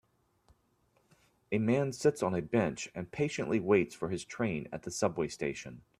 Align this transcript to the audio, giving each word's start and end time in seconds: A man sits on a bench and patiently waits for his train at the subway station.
A 1.51 1.59
man 1.59 1.93
sits 1.93 2.23
on 2.23 2.33
a 2.33 2.41
bench 2.41 2.89
and 2.95 3.11
patiently 3.11 3.59
waits 3.59 3.93
for 3.93 4.09
his 4.09 4.25
train 4.25 4.67
at 4.71 4.81
the 4.81 4.89
subway 4.89 5.27
station. 5.27 5.83